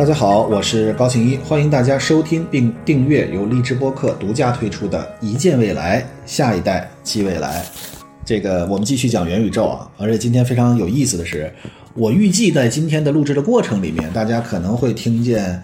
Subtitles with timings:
[0.00, 7.62] 大家好，我是高庆一，欢迎大家收听并订阅由荔枝播客独家推出的《一见未来，下一代即未来》。
[8.24, 11.52] 这个我们继续讲元宇宙啊，而且今天非常有意思的是，
[11.92, 15.62] 我预计在今天的录制的过程里面，大家可能会听见，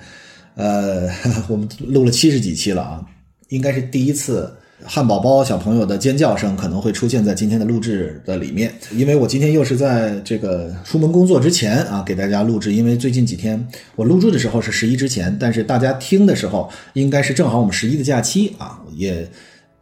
[0.55, 1.09] 呃，
[1.49, 3.03] 我们录了七十几期了啊，
[3.49, 4.55] 应该是第一次。
[4.85, 12.73] 汉堡包小朋友的尖叫声可能会出现在今天的录制的里面，因为我今天又是在这个出门工作之前啊，给大家录制。
[12.73, 19.27] 因为最近几天我录制的时候是十一之前，但是大家听的时候应该是正好我们十一的假期啊，也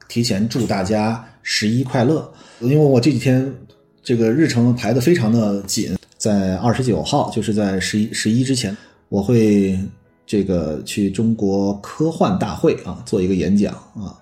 [0.09, 2.33] 提前祝大家十一快乐。
[2.61, 3.53] 因为我这几天
[4.03, 8.75] 这个日程排的非常的紧，在二十九号，就是在十一十一之前，
[9.09, 9.77] 我会
[10.25, 14.15] 这个去中国科幻大会啊做一个演讲啊。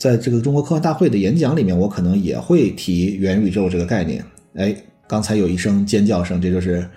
[0.00, 4.24] 在这个中国科幻大会的演讲里面，我可能也会提元宇宙这个概念。
[4.54, 4.74] 哎，
[5.06, 6.88] 刚才有一声尖叫声，这就是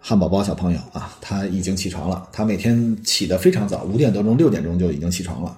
[0.00, 2.28] 汉堡包小朋友啊，他已经起床了。
[2.32, 5.56] 他每天起得非常早，五点多钟、六点钟就已经起床了。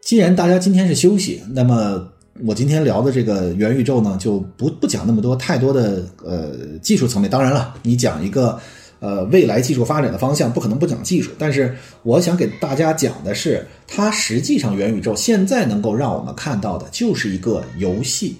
[0.00, 2.04] 既然大家今天是休息，那么
[2.44, 7.30] 我今天聊的这个元宇宙呢，就不不讲那么多太多的呃技术层面。
[7.30, 8.58] 当然了，你讲一个。
[8.98, 18.36] 呃，未来技术发展的方向不可能不讲技术，但是我想给大家讲的是，它实际上元宇宙现在能够让我们看到的就是一个游戏。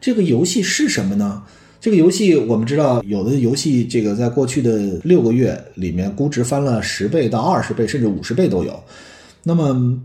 [0.00, 1.42] 这个游戏是什么呢？
[1.80, 8.82] 这个游戏我们知道，有的游戏这个在过去的六个月里面估值翻了十倍到二十倍，甚至五十倍都有。
[9.44, 9.98] 那么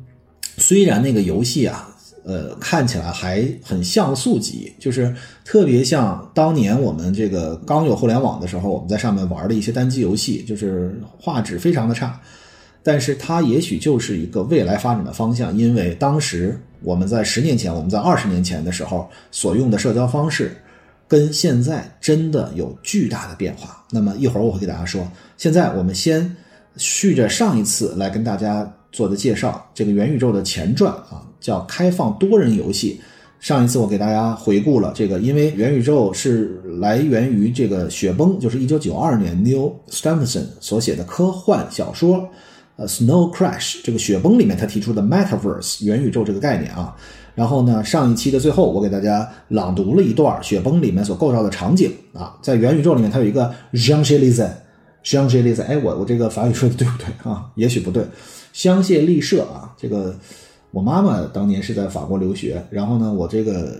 [0.57, 1.94] 虽然那个游戏啊。
[2.25, 12.19] 呃，看起来还很像素级，就是特别像当年我们这个刚有互联网的时候，我们在上面玩的一些单机游戏，就是画质非常的差。
[12.81, 20.55] 但是它也许就是一个未来发展的方向，因为当时我们在十年前，我们在二十年前的时候所用的社交方式，
[21.07, 23.83] 跟现在真的有巨大的变化。
[23.91, 26.35] 那么一会儿我会给大家说，现在我们先
[26.77, 31.21] 续着上一次来跟大家做的介绍，这个元宇宙的前传啊。
[31.39, 32.99] 叫开放多人游戏。
[33.39, 42.27] 上一次我给大家回顾了这个，因为元宇宙是来源于这个雪崩，就是一九九二年 Neil Stephenson 所写的科幻小说，
[42.77, 46.95] 呃，Snow Crash 这个雪崩里面他提出的 Metaverse 元宇宙这个概念啊。
[47.35, 54.49] 然后呢，上一期的最后我给大家朗读了一段雪崩里面所构造的场景啊，在元宇宙里面它有一个 Jean c h e l i z e
[55.03, 57.45] j e a n c h e l i z e 哎，我我这个法语说的对不对啊？
[57.53, 58.03] 也许不对，
[58.55, 60.15] 香榭丽舍啊，这个。
[60.71, 63.77] 我妈妈当年是在法国留学，然后呢，我这个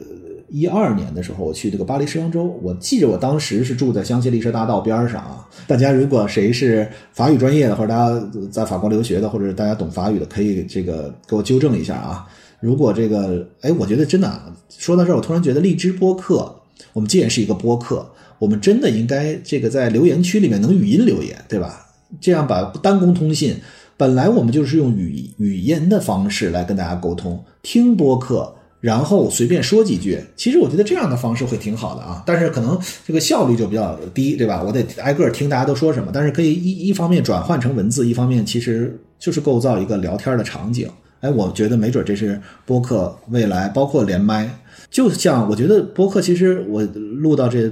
[0.48, 5.46] 一二年的时候，我去这个巴黎时装周，我记着我当时是住在香榭丽舍大道边上啊。
[5.68, 12.26] 大家如果谁是法语专业的，或者大家在法国留学的，或者大家懂法语的，可以这个给我纠正一下啊。
[12.62, 16.56] 如果这个，哎，我觉得真的说到这儿，我突然觉得荔枝播客，
[16.94, 18.10] 我们既然是一个播客，
[18.40, 21.86] 我们真的应该这个在留言区里面能语音留言，对吧？
[22.22, 23.58] 这样把单工通信。
[23.98, 30.20] 本来我们就是用语语言的方式来跟大家沟通，听播客，然后随便说几句。
[30.36, 34.62] 其实我觉得这样的方式会挺好的啊，但是可能这个效率就比较低，对吧？
[34.62, 40.90] 我得挨个听大家都说什么，但是可以一一方面转换成文字，一方面其实就是构造一个聊天的场景。
[41.22, 44.60] 哎，我觉得没准这是播客未来，包括连麦，
[44.92, 47.72] 就像我觉得播客，其实我录到这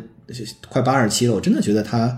[0.70, 2.18] 快八十期了，我真的觉得它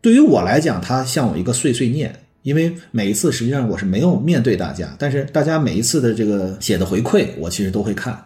[0.00, 2.12] 对于我来讲，它像我一个碎碎念。
[2.44, 8.22] 因为每一次实际上我是没有面对大家，但是大家每一次的这个写的回馈，我其实都会看，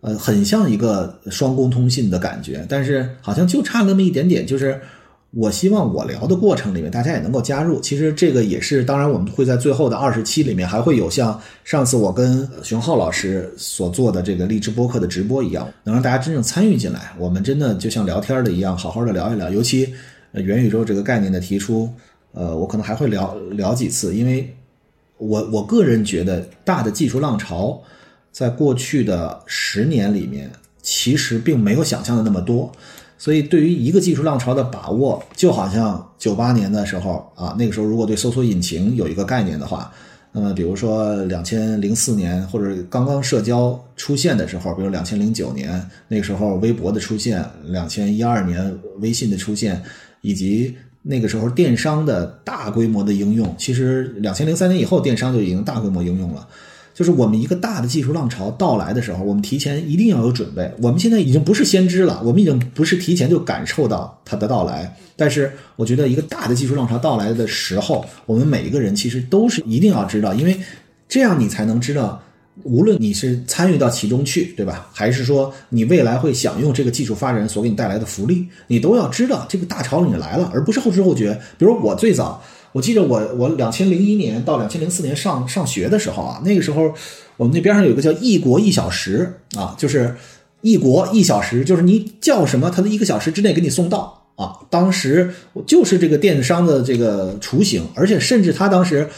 [0.00, 2.64] 呃，很像一个双工通信的感觉。
[2.66, 4.80] 但是好像就差那么一点点，就是
[5.32, 7.78] 我希望我聊的过程里面大家也能够加入。
[7.78, 17.12] 其实这个也是，当然我们会在最后的二十期里面还会有像上次我跟熊浩老师所做的这个励志播客的直播一样，能让大家真正参与进来。
[17.18, 19.50] 我们真的就像聊天的一样，好好的聊一聊。
[19.50, 19.92] 尤其
[20.32, 21.92] 元宇宙这个概念的提出。
[22.32, 24.54] 呃，我可能还会聊聊几次，因为
[25.16, 27.80] 我我个人觉得大的技术浪潮，
[28.30, 30.50] 在过去的十年里面，
[30.82, 32.70] 其实并没有想象的那么多，
[33.16, 39.90] 所以对于一个技术浪潮的把握，就好像九八年的时候啊，那个时候如果对搜索引擎有一个概念的话，
[40.30, 49.82] 那么比如说两千零四年或者刚刚社交出现的时候，比如两千零九年那个时候微博的出现，两千一二年微信的出现，
[50.20, 50.76] 以及。
[51.10, 56.46] 那个时候，电商的大规模的应用，其实两千零三年以后，电商就已经大规模应用了。
[56.92, 60.70] 就是我们一个大的技术浪潮到来的时候，我们提前一定要有准备。
[60.82, 64.94] 我们现在已经不是先知了，我们已经不是提前就感受到它的到来。
[65.16, 70.60] 但是，我觉得一个大的技术浪潮到来的时候，我们每一个人其实都是一定要知道，因为
[71.08, 72.22] 这样你才能知道。
[72.64, 74.88] 无论你是参与到其中去，对吧？
[74.92, 81.40] 还是说你未来会享用这个技术发展所给你带来的福利，你都要知道这个大潮你来了，而不是后知后觉。
[81.56, 86.92] 比如我最早我记得我我两千零一年到两千零四年上上学的时候啊，那个时候
[87.36, 90.14] 我们那边上有个叫“一国一小时”啊，就是
[90.60, 94.58] 一国一小时，就是你叫什么，它的一个小时之内给你送到啊。
[94.68, 95.32] 当时
[95.66, 99.08] 就是这个电商的这个雏形，而且甚至他当时。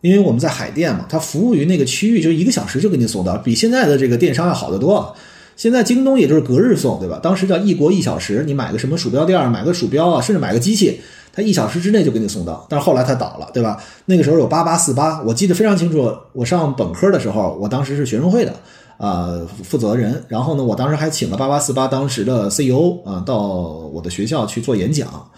[0.00, 5.14] 因为我们在海淀嘛，它服务于那个区域，就一个小时就给你送到，比现在的这个电商要好得多。
[5.56, 7.20] 现在京东也就是隔日送，对吧？
[7.22, 10.98] 当时叫一国一小时，你买个什么鼠标垫，买个鼠标啊，甚至买个机器，
[11.34, 12.66] 它一小时之内就给你送到。
[12.70, 13.78] 但是后来它倒了，对吧？
[14.06, 16.10] 那个时候有八八四八，我记得非常清楚。
[16.32, 18.54] 我上本科的时候，我当时是学生会的
[18.96, 25.30] 啊负责人，然后呢，我当时还请了八八四八当时的 CEO 啊到我的学校去做演讲，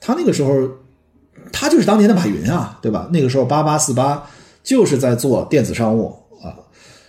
[0.00, 0.52] 他那个时候。
[1.54, 3.08] 他就是当年的马云啊，对吧？
[3.12, 4.28] 那个时候八八四八
[4.64, 6.50] 就是在做电子商务啊，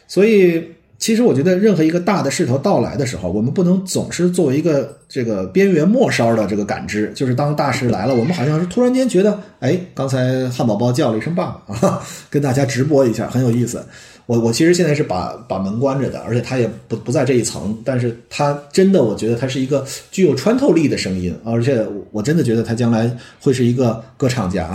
[0.08, 0.64] 所以
[1.00, 13.84] 其实我觉得任何一个大的势头到来的时候，我们不能总是作为一个这个边缘末梢的这个感知，就是当大势来了， 我们好像是突然间觉得，哎，刚才汉堡包叫了一声爸爸啊， 跟大家直播一下，很有意思。
[14.26, 24.74] 我我其实现在是把把门关着的，而且他也不不在这一层，但是他真的，我觉得他是一个具有穿透力的声音，而且我真的觉得他将来会是一个歌唱家，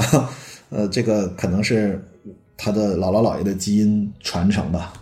[0.70, 2.00] 呃，这个可能是
[2.56, 4.92] 他的姥姥姥爷的基因传承吧。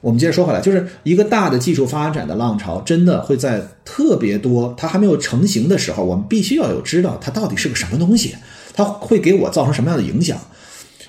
[0.00, 8.34] 我们接着说回来，就是一个大的技术发展的浪潮，真的会在特别多它还没有成型的时候，我们必须要有知道它到底是个什么东西，
[8.74, 10.38] 它会给我造成什么样的影响。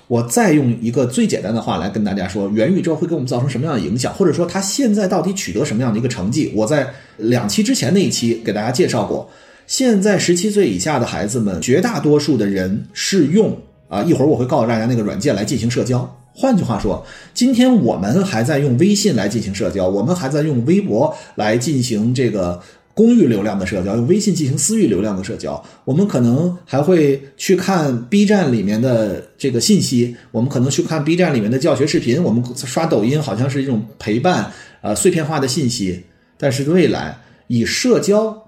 [0.08, 6.52] 我再用一个最简单的话来跟大家说，元宇宙会给我们造成什么样的影响，或者说它现在到底取得什么样的一个成绩？
[6.56, 6.88] 我在
[7.18, 9.30] 两期之前那一期给大家介绍过，
[9.66, 13.58] 现在十七岁以下的孩子们，绝大多数的人是用
[13.88, 16.18] 啊，一会儿我会告诉大家那个软件来进行社交。
[16.34, 22.62] 换句话说，今天我们还在用微信来进行社交，我们还在用微博来进行这个。
[22.96, 34.50] 公域流量的社交，用微信进行私域流量的社交，我们可能还会去看 B 站里面的这个信息，我们可能去看 B 站里面的教学视频，我们刷抖音好像是一种陪伴，
[34.82, 36.02] 呃，碎片化的信息。
[36.38, 38.42] 但是未来以社交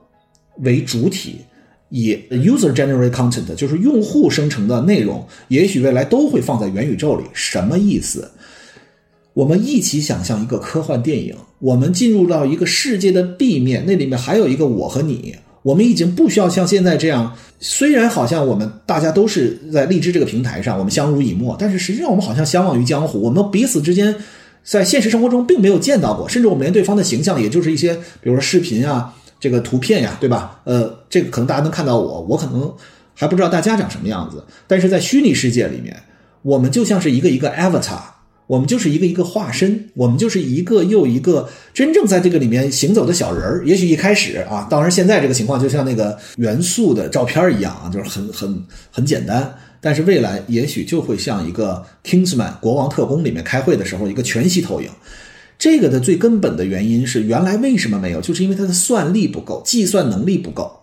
[0.60, 1.42] 为主体，
[1.90, 7.26] 以 user generated content，就是用户生成的内容，也许未来都会放在元宇宙里。
[7.34, 8.32] 什么意思？
[9.34, 15.36] 我们一起想象一个科幻电影，我们进入到一个世界的 B 面，那里面还有一个我和你。
[15.64, 23.20] 我们已经不需要像现在这样，虽然好像我们大家都是在荔枝这个平台上，我们相濡以沫，但是实际上我们好像相忘于江湖。
[23.22, 24.16] 我们彼此之间
[24.64, 30.62] 在现实生活中并没有见到过，甚至我们连对方的形象，也就是一些比如说视频啊、这个图片呀，对吧？
[30.64, 32.72] 呃，这个可能大家能看到我，我可能
[33.14, 34.42] 还不知道大家长什么样子。
[34.68, 35.94] 但是在虚拟世界里面，
[36.44, 38.00] 我们就像是一个一个 avatar。
[38.48, 43.62] 我们就是一个一个化身，我们就是一个又一个真正在这个里面行走的小人儿。
[43.66, 49.54] 也许一开始啊，当然现在这个情况就像那个元素的照片一样啊，就是很很很简单。
[49.80, 54.90] 但是未来也许就会像一个 Kingsman 国王特工里面开会的时候一个全息投影。
[55.60, 58.22] 这个的最根本的原因是，原来为什么没有？
[58.22, 60.77] 就是因为它的算力不够，计算能力不够。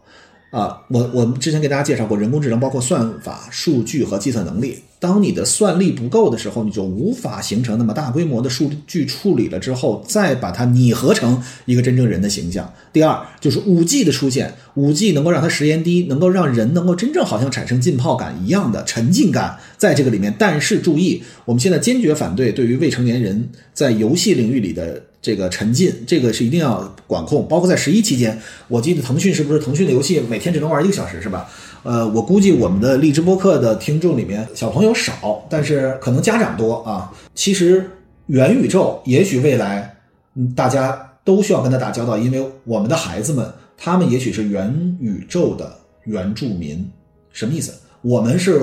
[0.55, 4.79] 啊，我我们之前给大家介绍过，人工智能包括算法、数据和计算能力。
[5.01, 12.73] 当你的算力不够的时候，你就无法形成那么大规模的数据处理了之后，再把它拟合成一个真正人的形象。
[12.93, 20.33] 第二，就是五 G 的出现，五 G 能够让它时延低，能够让人能够真正好像产生浸泡感一样的沉浸感在这个里面。
[20.39, 25.03] 但是注意，我们现在坚决反对对于未成年人在游戏领域里的。
[25.25, 28.39] 这个沉浸，这个是一定要管控，包括在十一期间，
[28.69, 31.49] 我记得腾讯是不是腾讯的游戏每天只能玩一个小时，是吧？
[31.83, 37.11] 呃，我估计我们的荔枝播客的听众里面小朋友少，但是可能家长多啊。
[37.35, 37.89] 其实
[38.27, 39.97] 元宇宙也许未来，
[40.35, 46.87] 嗯，大家都需要跟他打交道，因为我们的孩子们，他们也许是元宇宙的原住民，
[47.33, 47.73] 什么意思？
[48.03, 48.61] 我们是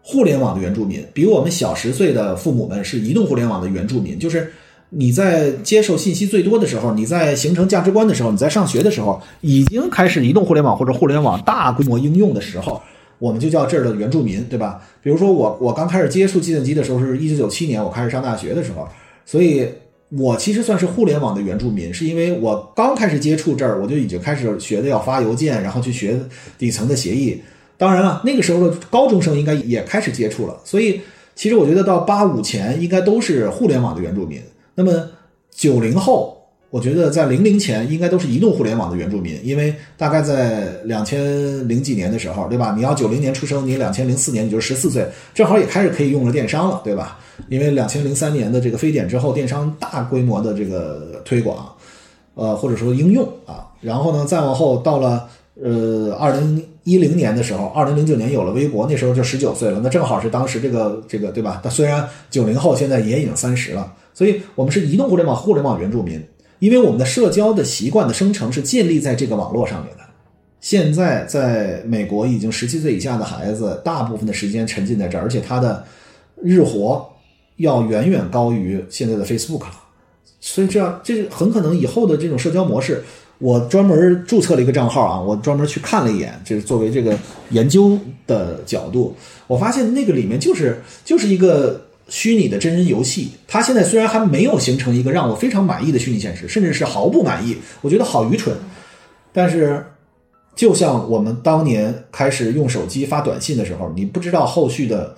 [0.00, 4.50] 互联网的原住民，比我们小十岁的父母们是移动互联网的原住民，就是。
[4.90, 12.80] 你在接受信息最多的时候，你在形成价值观的时候，你在上学的时候，已经开始移动互联网或者互联网大规模应用的时候，
[13.18, 14.80] 我们就叫这儿的原住民，对吧？
[15.02, 18.88] 比如说我我刚开始接触计算机的时候是一九九七年，我开始上大学的时候，
[19.26, 19.68] 所以
[20.08, 26.18] 我其实算是互联网的原住民，是因为我刚开始接触这儿，我就已经开始学的要发邮件，然后去学
[26.56, 27.38] 底层的协议。
[27.76, 31.00] 当然了，那个时候的高中生应该也开始接触了，所以
[31.34, 34.40] 其实我觉得到八五前应该都是互联网的原住民。
[34.78, 34.92] 那么
[35.50, 42.72] 九零后，我觉得在零零前应该都是移动互联网的原住民，因为大概在两千零几年的时候，对吧？
[42.76, 45.04] 你要九零年出生，你两千零四年你就十四岁，
[45.34, 47.18] 正好也开始可以用了电商了，对吧？
[47.48, 51.68] 因为两千零三年的这个非典之后，电商大规模的这个推广，
[52.34, 55.28] 呃，或者说应用啊，然后呢，再往后到了
[55.60, 56.64] 呃二零。
[56.84, 61.60] 一零年的时候，二零零九年有了微博，那时候就十九岁了，那正好是当时这个这个对吧？
[61.62, 66.20] 他虽然九零后，现在也已经三十了，所以我们是移动互联网互联网原住民，
[66.58, 70.02] 因为我们的社交的习惯的生成是建立在这个网络上面的。
[70.60, 75.84] 现在在美国，已经十七岁以下的孩子，大部分的时间沉浸在这儿，而且他的
[76.42, 77.08] 日活
[77.58, 79.70] 要远远高于现在的 Facebook 了。
[80.40, 83.04] 所以这样，这很可能以后的这种社交模式，
[83.38, 87.16] 我专门注册了一个账号啊，我专门去看了一眼，就是作为这个
[87.50, 87.96] 研究
[88.26, 89.14] 的角度，
[89.46, 93.30] 我发现那个里面就是就是一个虚拟的真人游戏。
[93.46, 98.56] 它现在虽然还没有形成一个让我非常满意的虚拟现实，甚至是毫不满意，我觉得好愚蠢，
[99.32, 99.84] 但是。
[100.58, 105.14] 就像我们当年开始用手机发短信的时候，你不知道后续的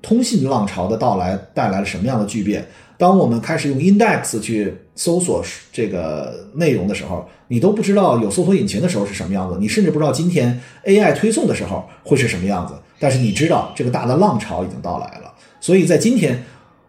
[0.00, 2.66] 通信浪潮的到来带来了什么样的巨变。
[2.96, 12.72] 当我们开始用 index 去搜索这个内容的时候，你都不知道有搜索引擎的时候是什么样子，你甚至不知道今天 AI 推送的时候会是什么样子。
[12.98, 15.29] 但是你知道这个大的浪潮已经到来了。
[15.60, 16.42] 所以在今天，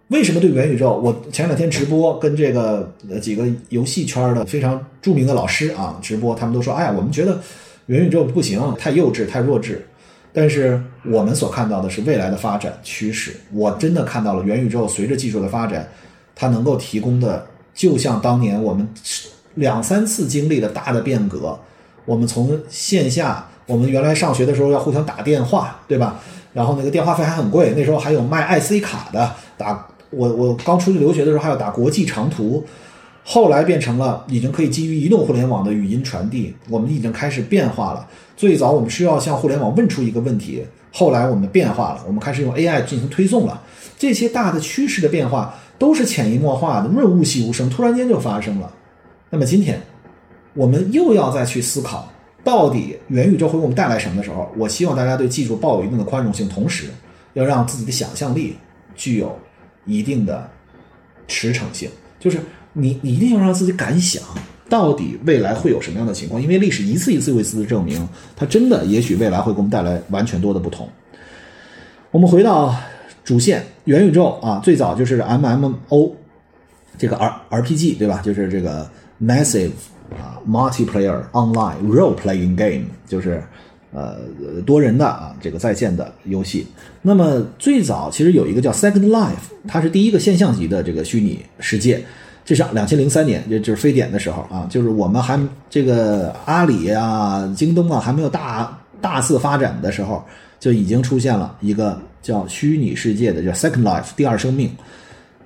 [0.08, 0.94] 为什么对元宇宙？
[0.94, 7.40] 我前两天直播跟这个呃几个游戏圈的非常著名的老师啊直播，他们都说：“哎呀，我们觉得。”
[7.88, 9.86] 元宇宙不行，太幼稚，太弱智。
[10.32, 13.36] 但是我们所看到的是未来的发展趋势。
[13.52, 15.90] 我真的看到了元宇宙随着技术的发展，
[16.34, 18.88] 它能够提供的，就像当年我们
[19.56, 21.60] 两三次经历的大的变革。
[22.06, 26.22] 我们从线下，我们原来上学的时候要互相打电话，对吧？
[26.54, 29.32] 然后那个电话费还很贵，那时候还有卖 IC 卡的。
[29.58, 32.66] 打我我刚出去留学的时候还要打国际长途。
[33.24, 38.08] 后来变成了已经可以基于移动互联网的语音传递，我们已经开始变化了。
[38.36, 43.62] 最早我们需要向互联网问出一个问题，后来我们变化了，我们开始用 AI 进行推送了。
[43.96, 48.74] 这些大的趋势的变化都是潜移默化的，润物细无声，突然间就发生了。
[49.30, 49.80] 那么今天
[50.56, 52.11] 我们又要再去思考，
[52.44, 56.88] 到底元宇宙会给我们带来什么的时候，我希望大家对技术抱有一定的宽容性，同时
[57.34, 58.56] 要让自己的想象力
[58.96, 59.38] 具有
[59.86, 60.50] 一定的
[61.28, 62.40] 驰骋性，就是。
[62.74, 64.24] 你你一定要让自己敢想，
[64.70, 66.42] 到底未来会有什么样的情况？
[66.42, 70.88] 因为历史一次一次又一次的证明，它真的也许未来会给我们带来完全多的不同。
[72.12, 72.74] 我们回到
[73.26, 76.16] 主线，元宇宙啊，最早就是 M M O
[76.98, 78.22] 这个 R R P G 对吧？
[78.24, 78.90] 就是这个
[79.22, 79.72] Massive
[80.12, 83.44] 啊 Multiplayer Online Role Playing Game，就是
[83.94, 84.18] 呃
[84.66, 86.68] 多人的啊这个在线的游戏。
[87.02, 92.04] 那么最早其实有一个叫 Second Life，它是第一个现象级的这个虚拟世界。
[92.44, 95.40] 这是两千零三年，就就是非典的时候啊，就是我们还
[95.70, 100.24] 这个阿里啊、京东啊还没有大大肆发展的时候，
[100.60, 104.72] 就已经出现了一个叫虚拟世界的叫 Second Life 第二生命。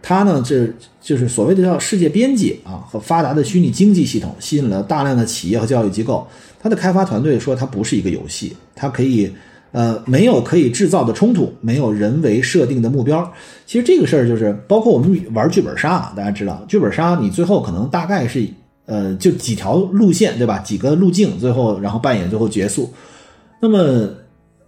[0.07, 0.69] 它呢，这
[1.01, 6.27] 就是所谓的叫世界边界啊和发达的虚拟经济系统，吸引了大量的企业和教育机构。
[6.59, 9.31] 它的开发团队说，它不是一个游戏，它可以。
[9.71, 13.29] 呃，没有可以制造的冲突，没有人为设定的目标。
[13.65, 18.47] 其实这个事儿就是，包括我们玩剧本杀，大家知道，剧本杀你最后可能大概是，
[18.85, 20.59] 呃，就几条路线，对吧？
[20.59, 22.89] 几个路径，最后然后扮演最后结束。
[23.59, 24.07] 那么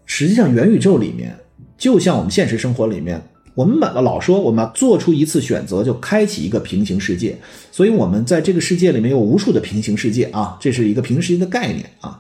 [0.06, 1.34] 实际上元宇宙里面，
[1.78, 3.22] 就像我们现实生活里面，
[3.58, 7.36] 我们老老说我们要做出一次选择就开启一个平行世界，
[7.72, 12.20] 所以我们在这个世界里面有无数的平行世界啊，这是一个平行世界的概念啊。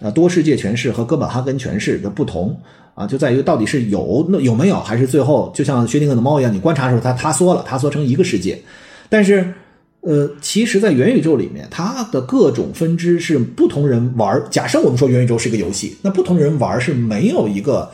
[0.00, 2.54] 啊，多世界诠释和哥本哈根诠释的不同
[2.94, 8.60] 啊，就在于到底是有那有没有，还是最后就像薛定谔的猫一样，你观察的时候它塌缩了，塌缩成一个世界。
[9.08, 9.54] 但是，
[10.02, 14.42] 呃，其实，在元宇宙里面，它的各种分支是不同人玩。
[14.50, 17.90] 假设我们说元宇宙是一个游戏，那不同人玩是没有一个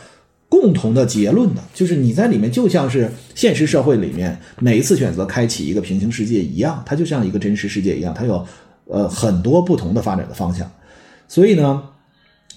[0.50, 8.45] 共同的结论的，就是你在里面就像是现实社会里面每一次选择开启一个平行世界一样，它就像一个真实世界一样，它有
[8.87, 10.71] 呃很多不同的发展的方向。
[11.28, 11.83] 所以呢，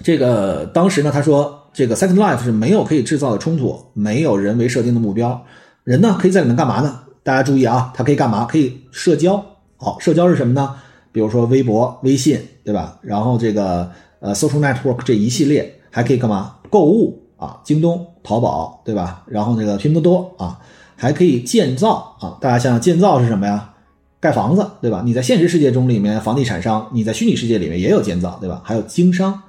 [0.01, 5.45] 这个当时呢，他说这个 Second Life 是没有可以制造的冲突，没有人为设定的目标，
[5.83, 7.01] 人呢可以在里面干嘛呢？
[7.21, 8.45] 大家注意啊，它可以干嘛？
[8.45, 9.45] 可以社交。
[9.77, 10.75] 好，社交是什么呢？
[11.11, 12.99] 比如说微博、微信，对吧？
[13.03, 16.55] 然后这个呃 Social Network 这一系列还可以干嘛？
[16.69, 19.23] 购物啊，京东、淘宝，对吧？
[19.27, 20.57] 然后那个拼多多啊，
[20.95, 22.37] 还可以建造啊。
[22.39, 23.73] 大家想想，建造是什么呀？
[24.21, 25.01] 盖房子，对吧？
[25.03, 28.61] 你在现实世界中里面，房地产商；你在虚拟世界里面也有建造，对吧？
[28.63, 29.41] 还有经商，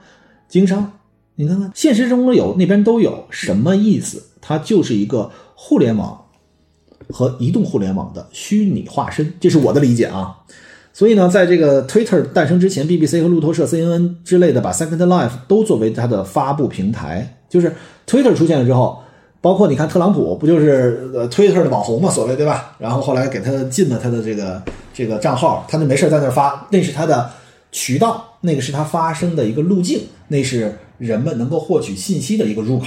[0.49, 0.91] 经商，
[1.37, 4.21] 你看看，现实中有，那边都有，什么意思？
[4.41, 6.25] 它就是一个互联网
[7.11, 10.39] 和移动互联网的虚拟化身，这是我的理解啊。
[10.95, 17.75] 所以呢，在这个 Twitter 诞生之前，BBC 和路透社、CNN 之类的把 Second Life 都作为它的发布平台，就是
[18.07, 19.01] Twitter 出现了之后。
[19.41, 22.75] 包括你看特朗普不就是呃 Twitter 的网红嘛，所谓对吧？
[22.79, 24.63] 然后后来给他禁了他的这个
[24.95, 27.31] 这个账号，他就没事在那发，那是他的
[27.71, 32.87] 渠道，那个是他发声的一个路径，那是人们能够获取信息的一个入口。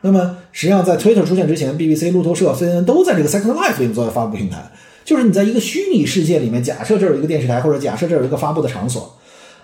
[0.00, 4.70] 那么实际上在 Twitter 出现之前，BBC、路透社、CNN 都在这个 Second Life 里面作为发布平台。
[5.08, 9.18] 就是你在一个虚拟世界里面，假设这有一个电视台，或者假设这有一个发布的场所。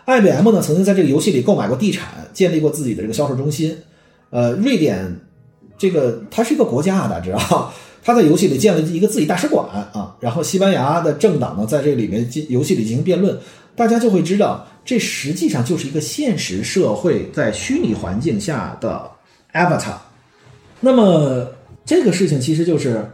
[0.06, 3.76] IBM 呢曾经在这个游戏里购买过地产，建立过自己的这个销售中心。
[4.30, 5.20] 呃，瑞典
[5.76, 7.70] 这个它是一个国家啊，大家知道，
[8.02, 10.16] 它在游戏里建了一个自己大使馆啊。
[10.18, 13.38] 然后西班牙的政党呢在这里面进游戏里进行辩论，
[13.76, 19.10] 大家就会知道，这实际上就是一个现实社会在虚拟环境下的
[19.52, 19.98] Avatar。
[20.80, 21.46] 那么
[21.84, 23.06] 这个事情其实就是。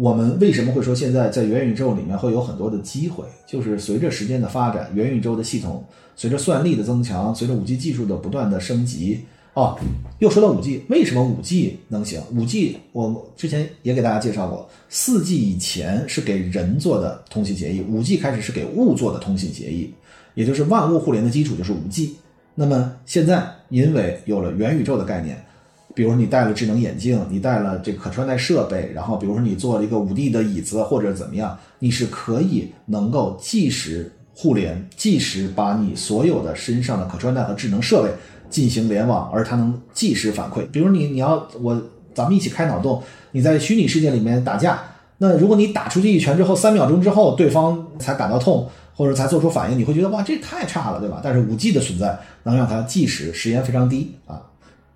[0.00, 3.22] 我们为什么会说现在在元宇宙里面会有很多的机会？
[3.46, 5.84] 就是随着时间的发展，元宇宙的系统
[6.16, 9.20] 随着算力的增强，随着五 G 技术的不断的升级，
[9.52, 9.78] 哦，
[10.18, 12.18] 又说到五 G，为什么五 G 能行？
[12.34, 19.92] 五 G 我之前也给大家介绍过，四 G 以前是给人做的通信协议，五 G 开始是给物做的通信协议，
[20.34, 22.16] 也就是万物互联的基础就是五 G。
[22.54, 25.44] 那么现在因为有了元宇宙的概念。
[25.94, 38.10] 比如说你戴了智能眼镜，你戴了这个可穿戴设备，然后比如说你做了一个五 D 的椅子或者怎么样，你是可以能够即时互联，即时把你所有的身上的可穿戴和智能设备
[38.48, 40.64] 进行联网，而它能即时反馈。
[40.70, 41.82] 比如你你要我
[42.14, 44.80] 咱们一起开脑洞，你在虚拟世界里面打架，
[45.18, 51.20] 那如果你打出去一拳之后，三秒钟之后对方才感到痛或者才做出反应，你会觉得哇这太差了，对吧？
[51.22, 54.40] 但是五 G 的存在能让它即时时延非常低啊。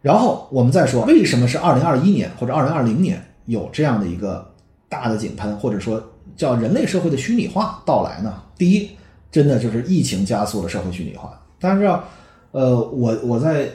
[0.04, 4.46] 然后我们再说，为什么是二零二一年或者二零二零年有这样的一个
[4.86, 5.98] 大的井喷，或者说
[6.36, 8.34] 叫人类社会的虚拟化到来呢？
[8.58, 8.90] 第一，
[9.32, 11.40] 真的就是疫情加速了社会虚拟化。
[11.58, 12.04] 大家知道，
[12.50, 13.66] 呃，我我在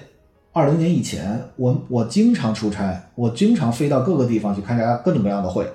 [0.54, 5.68] 二零年以前，我我经常出差，我经常飞到各个地方去参加各种各样的会。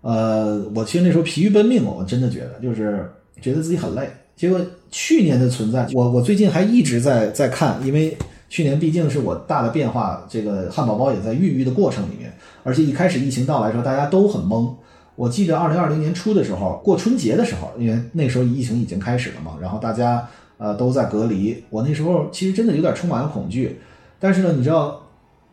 [0.00, 3.08] 呃，我其实那时候疲于奔命，我真的觉得就是
[3.40, 4.10] 觉得自己很累。
[4.34, 8.18] 结果去年的存在，我我最近还一直在在看，因为。
[8.52, 12.30] 去年毕竟是我大的变化，这个汉堡包也在孕育的过程里面，
[12.62, 14.70] 而且一开始疫情到来的时候，大家都很懵。
[15.16, 23.80] 我记得二零二零年初的时候，过春节的时候，因为那时候疫情已经开始了嘛，然后大家呃都在隔离，我那时候其实真的有点充满了恐惧。
[24.20, 25.00] 但是呢，你知道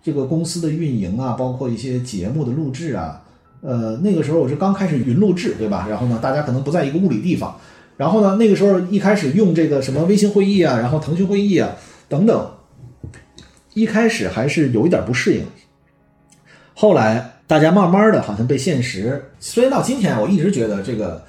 [0.04, 3.22] 这个公司的运营啊，包括一些节目的录制啊，
[3.62, 5.88] 呃那个时候我是刚开始云录制，对吧？
[5.90, 7.56] 然后呢，大家可能不在一个物理地方，
[7.96, 11.70] 然后呢那个时候一开始用这个什么微信会议啊，然后腾讯会议啊
[12.10, 12.59] 等等。
[13.80, 15.46] 一开始还是有一点不适应，
[16.74, 19.32] 后来大家慢慢的好像被现实。
[19.40, 21.24] 虽然到今天，我一直觉得这个，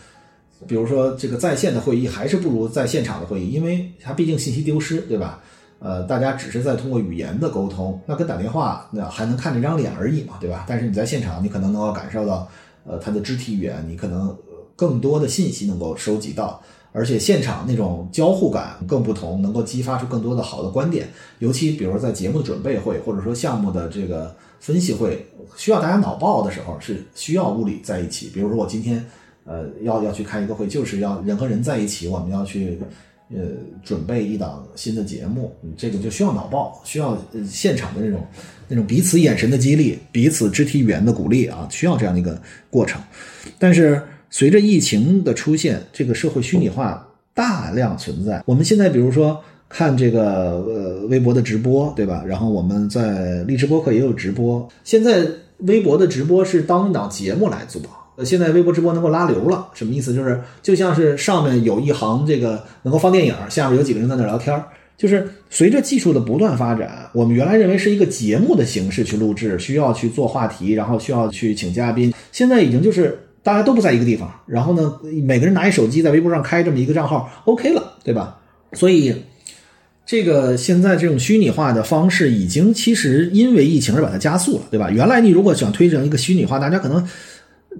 [0.66, 5.40] 比如说这个在线的会议还是不如在现场的会议，因为它毕竟信息丢失，对吧？
[5.78, 10.64] 呃，大家只是在通过语言的沟通，那跟打电话那还能看这张脸而已嘛，对吧？
[10.68, 12.48] 但是你在现场，你可能能够感受到，
[12.84, 14.36] 呃，他的肢体语言，你可能
[14.74, 16.60] 更多的信息能够收集到。
[16.92, 21.09] 而且现场那种交互感更不同，能够激发出更多的好的观点。
[21.38, 25.24] 尤其比如说在节目的准备会，或者说项目的这个分析会，
[25.57, 28.29] 需要大家脑爆的时候，是需要物理在一起。
[28.35, 29.05] 比如说我今天，
[29.44, 32.76] 呃，要要去开一个会，就是要人和人在一起，我们要去，
[33.33, 33.38] 呃，
[33.85, 37.16] 准备一档新的节目，这个就需要脑爆，需要
[37.48, 38.26] 现场的那种
[38.66, 42.37] 那种彼此眼神的激励，彼此肢体语言的鼓励啊，需要这样的一个
[42.68, 43.00] 过程。
[43.61, 44.03] 但是。
[44.30, 48.42] 随着疫情的出现，这个社会虚拟化大量存在。
[48.46, 49.38] 我们现在比如说
[49.68, 52.22] 看这个呃微博的直播，对吧？
[52.24, 54.66] 然后我们在荔枝播客也有直播。
[54.84, 55.26] 现在
[55.58, 57.82] 微博的直播是当一档节目来做。
[58.24, 60.14] 现在微博直播能够拉流了，什么意思？
[60.14, 64.62] 就是就像是上面有一行这个能够放电影，下面有几个人在那聊天。
[64.96, 73.18] 就是随着技术的不断发展，我们原来认为是一个节目的形式去录制，需要去做话题，然后需要去请嘉宾，现在已经就是。
[73.42, 78.38] 大家都不在一个地方，然后呢，每个人拿一手机在微博上开这么一个账号，OK 了，对吧？
[78.74, 79.14] 所以，
[80.05, 84.90] 这个现在这种虚拟化的方式已经其实因为疫情而把它加速了，对吧？
[84.90, 87.07] 原来你如果想推成一个虚拟化，大家可能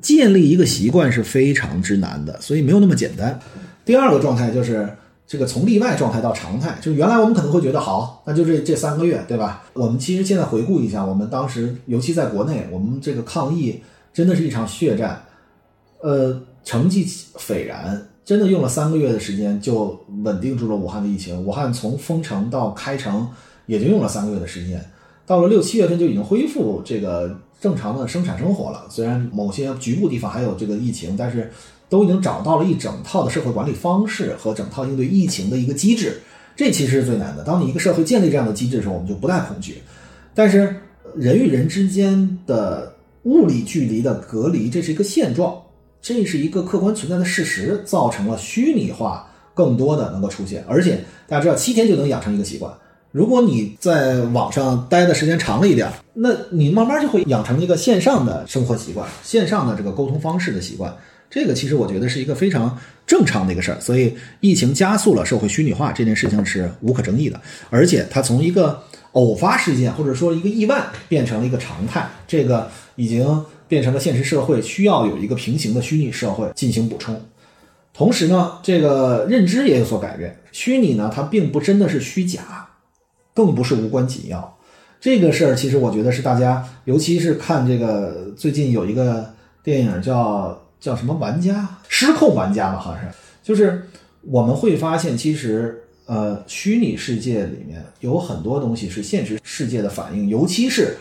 [0.01, 3.39] 建立一个习惯是非常之难的，所以没有那么简单。
[3.85, 4.89] 第二个状态就是
[5.27, 9.65] 这个从例外状态到常态，就原来我们可能会觉得好，那就这这三个月，对吧？
[9.75, 13.79] 我们其实现在回顾一下，我们当时尤其在国内，我们这个抗疫
[14.15, 15.23] 真的是一场血战。
[16.03, 21.43] 呃，成绩斐然，真的用了三个月的时间就稳定住了武汉的疫情。
[21.45, 23.29] 武汉从封城到开城
[23.67, 24.85] 也就用了三个月的时间，
[25.27, 28.87] 到了六七月份就已经恢复这个正常的生产生活了。
[28.89, 31.51] 虽然某些局部地方还有这个疫情，但是
[31.89, 36.21] 都已经找到了一整套的社会管理方式和整套应对疫情的一个机制。
[36.57, 37.43] 这其实是最难的。
[37.43, 39.83] 当你一个社会建立这样的机制的时候，我们就不太恐惧。
[40.35, 40.77] 但是
[41.15, 45.61] 人与人之间的物理距离的隔离，这是一个现状。
[46.03, 52.73] 这是一个客观存在的事实，造成了虚拟化更多的能够出现，而且大家知道七天就能养成一个习惯，
[53.13, 60.95] 如果你在网上待的时间长了一点，那你慢慢就会养成一个线上的生活习惯，线上的这个沟通方式的习惯。
[61.29, 63.79] 这个其实我觉得是一个非常正常的一个事儿。
[63.81, 68.83] 所以疫情加速了社会虚拟化这件事情是无可争议的，而且它从一个
[69.13, 77.19] 偶发事件或者说一个意外变成了一个常态，这个已经变成了现实社会需要有一个平行的虚拟社会进行补充。
[77.95, 82.67] 同时呢，这个认知也有所改变，虚拟呢它并不真的是虚假。
[83.33, 84.59] 更不是无关紧要，
[85.01, 93.09] 这个事儿其实我觉得是大家，尤其是看这个最近有一个电影叫叫什么玩家失控玩家吧，好像是，
[93.43, 93.87] 就是
[94.23, 100.97] 我们会发现，其实呃，虚拟世界里面有很多东西是现实世界的反应，尤其是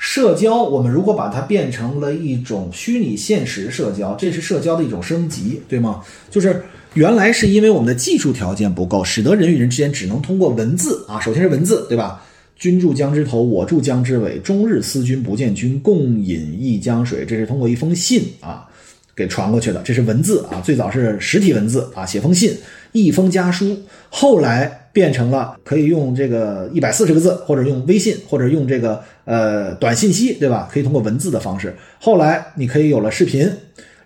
[0.00, 6.02] 社交，我们如果把它变成了一种虚拟现实社交，这是社交的一种升级，对吗？
[6.30, 6.60] 就是。
[6.94, 12.20] 原来是因为我们的技术条件不够，使得人与人之间只能通过文字啊，首先是文字，对吧？
[12.56, 17.24] 君住江之头，我住江之尾，终日思君不见君，共饮一江水。
[17.24, 18.66] 这是通过一封信啊
[19.14, 22.56] 给传过去的，这是文字啊，最早是实体文字啊，写封信，
[22.92, 23.76] 一封家书，
[24.08, 30.68] 后来变成了可以用这个一百四十个字，或者用微信，或者用这个呃短信息，对吧？
[30.70, 33.50] 可以通过文字的方式，后来你可以有了视频。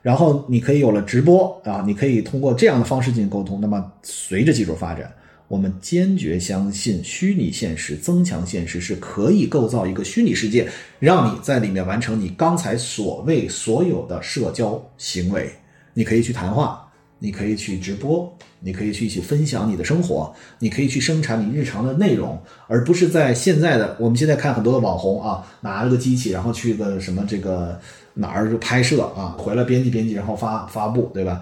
[0.02, 3.58] 然后你可以有了直播啊，你可以通过这样的方式进行沟通。
[3.58, 5.10] 那么随着技术发展，
[5.48, 10.68] 我们坚决相信虚拟现实增强现实是可以构造一个虚拟世界，
[10.98, 15.50] 让你在里面完成你刚才所谓所有的社交行为。
[15.94, 16.83] 你可以去谈话，
[17.24, 27.80] 你可以去直播，你可以去一起分享你的生活，你可以去生产你日常的内容，而不是在现在的我们现在看很多的网红啊，拿了个机器，然后去个什么这个。
[28.16, 31.40] 哪儿就拍摄啊，回来编辑编辑，然后发发布，对吧？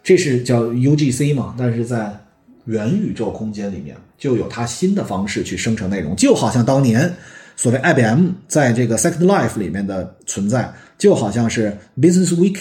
[0.00, 1.56] 这是叫 UGC 嘛？
[1.58, 2.16] 但是在
[2.66, 7.12] 元宇宙空间里面，就有它新的方式去生成内容，就好像当年
[7.56, 12.58] 所谓 IBM 在这个 Second Life 里面的存在，就好像是 Business Week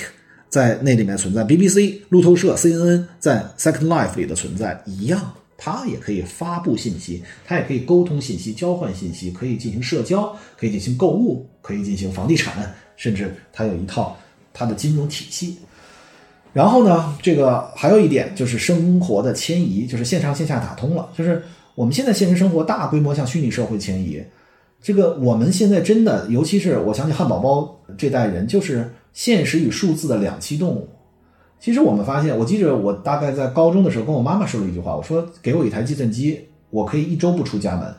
[0.54, 12.72] 在那里面存在，BBC 路透社 CNN 在 Second Life 里的存在一样，它也可以发布信息，它也可以沟通信息、交换信息，可以进行社交，可以进行购物，可以进行房地产。
[12.96, 14.16] 甚至它有一套
[14.54, 15.58] 它的金融体系，
[16.54, 21.10] 然后呢，这个还有一点就是生活的迁移，就是线上线下打通了。
[21.18, 21.42] 就是
[21.74, 24.24] 我们现在现实生活大规模向虚拟社会迁移，
[24.84, 30.89] 这个我们现在真的，尤其是我想起汉堡包这代人，就是现实与数字的两栖动物。
[31.60, 37.93] 其实我们发现，我记着我大概在高中的时候跟我妈妈说了一句话，我说给我一台计算机，我可以一周不出家门。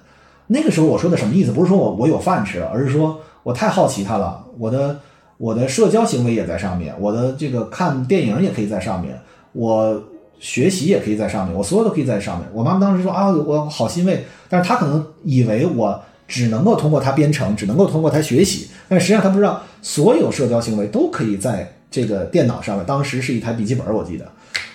[0.48, 1.52] 那个时候我说的什么意思？
[1.52, 3.18] 不是说我我有饭吃，而是说。
[3.44, 4.98] 我太好奇它了，我的
[5.36, 9.20] 我的社交行为也在上面，我的这个看电影也可以在上面，
[9.52, 10.02] 我
[10.38, 12.48] 学习也可以在上面，我所有都可以在上面。
[12.54, 22.84] 我妈妈当时说啊，我好欣慰，但是她可能以为我只能够通过它编程，只能够通过它学习，但实际上她不知道所有社交行为都可以在这个电脑上面。
[22.84, 24.26] 当时是一台笔记本，我记得。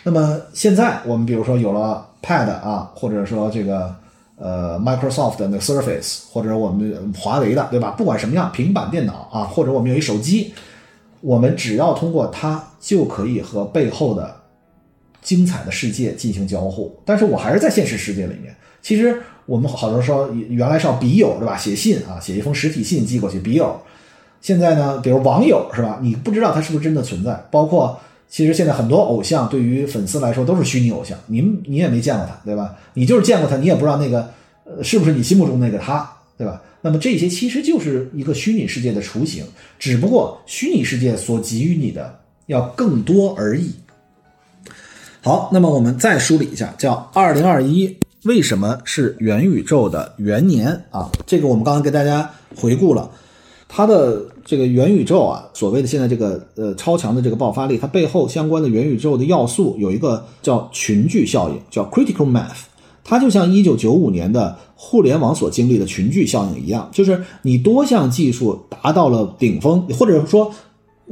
[0.03, 3.93] 那么现在我们比如说有了 Pad 啊，或者说这个。
[4.41, 7.89] 呃，Microsoft 的那个 Surface，或者我们华为的，对吧？
[7.97, 10.53] 不管什么样，平板电脑啊，或者我们有一手机，
[11.19, 14.33] 我们只要通过它，就可以和背后的
[15.21, 16.97] 精彩的世界进行交互。
[17.03, 18.55] 但是我还是在现实世界里面。
[18.81, 21.57] 其实我们好多说，原来是要笔友，对吧？
[21.57, 23.77] 写信啊，写一封实体信寄过去，笔友。
[24.41, 25.99] 现在呢，比如网友，是吧？
[26.01, 27.99] 你不知道他是不是真的存在，包括。
[28.31, 32.75] 其实现在很多偶像对于粉丝来说都是虚拟偶像，你你也没见过他，对吧？
[32.93, 34.29] 你就是见过他，你也不知道那个
[34.65, 36.61] 呃是不是你心目中那个他，对吧？
[36.81, 39.43] 那么这些其实就是一个虚拟世界的雏形，
[39.79, 43.73] 只不过虚拟世界所给予你的要更多而已。
[45.21, 51.09] 好，那么我们再梳理一下，叫二零二一为什么是元宇宙的元年啊？
[51.25, 53.09] 这个我们刚刚给大家回顾了。
[53.71, 62.63] 它的这个元宇宙啊，所谓的现在这个呃超强的这个爆发力，它背后相关的元宇宙的要素有一个叫群聚效应，叫 critical mass。
[63.03, 70.51] 它就像一九九五年的互联网所经历的群聚效应一样，就是你多项技术达到了顶峰，或者说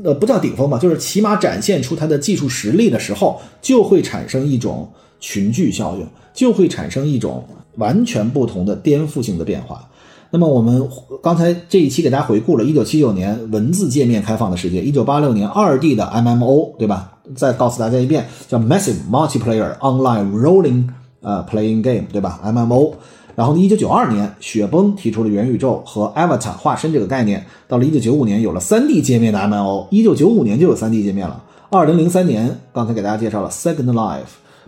[0.04, 9.88] 呃不叫顶峰吧，就是起码展现出它的技术实力的时候，就会产生一种群聚效应，就会产生一种完全不同的颠覆性的变化。
[10.30, 10.88] 那么我们
[11.24, 17.14] 刚才这一期给大家回顾了1979年文字界面开放的世界，1986年二 D 的 MMO，对吧？
[17.36, 20.90] 再告诉大家一遍，叫 Massive Multiplayer Online Rolling
[21.22, 22.94] 呃 Playing Game，对吧？MMO。
[23.36, 31.44] 然后呢，1992年雪崩提出了元宇宙和 Avatar 化身这个概念，到了1995年有了 3D 界面的 MMO，1995 年就有 3D 界面了。
[31.70, 34.24] 2003年刚才给大家介绍了 Second Life。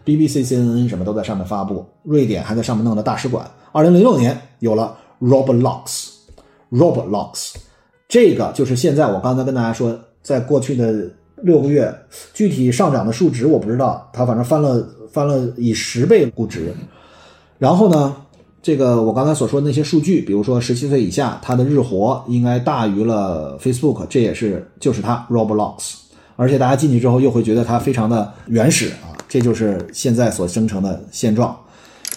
[0.06, 3.46] BBC、CNN 什么都在上面发布，瑞典还在上面弄的大使馆。
[3.72, 7.54] 二零零六年有了 Roblox，Roblox，
[8.08, 11.10] 这个就是现在我刚才跟大家说，在过去的
[11.42, 11.94] 六个月，
[12.34, 16.74] 具体上涨的数值我不知道，它反正翻了翻了以十倍估值。
[17.58, 18.16] 然后呢，
[18.62, 25.96] 这个我刚才所说的那些数据，比如说十七岁以下，它的日活应该大于了 Facebook，这也是就是它 Roblox。
[26.36, 31.54] 而且大家进去之后又会觉得它非常的原始啊，这就是现在所生成的现状。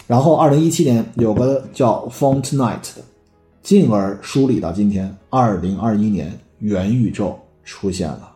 [0.06, 3.02] 然后二零一七年有个叫 fortnight 的，
[3.62, 8.32] 进而梳理到今天二零二一年元宇宙出现了。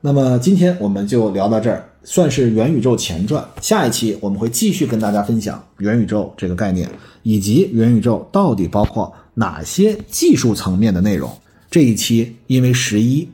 [0.00, 3.42] 那么今天我们就聊到这儿，算是元宇宙前传。
[3.60, 6.88] 下一期我们会继续跟大家分享元宇宙这个概念，
[7.22, 11.30] 以及元宇宙到底包括哪些技术层面的内容。
[11.70, 13.28] 这一期因为十一。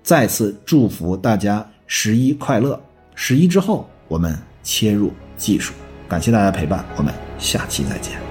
[0.00, 2.80] 再次祝福大家十一快乐！
[3.14, 5.74] 十一之后，我们切入技术。
[6.08, 8.27] 感谢大家陪伴，我们下期再见。